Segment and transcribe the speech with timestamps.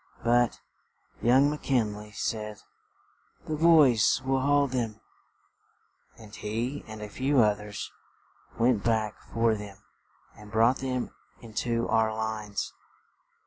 [0.23, 0.61] But,
[1.21, 2.63] young Mc Kin ley said,
[3.45, 4.99] "The boys will haul them;"
[6.17, 7.91] and he and a few oth ers
[8.57, 9.77] went back for them
[10.35, 12.73] and brought them into our lines.